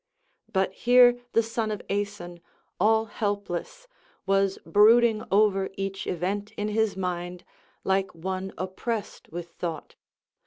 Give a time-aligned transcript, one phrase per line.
[0.51, 2.39] But here the son of Aeson,
[2.79, 3.87] all helpless,
[4.25, 7.43] was brooding over each event in his mind,
[7.83, 9.93] like one oppressed with thought.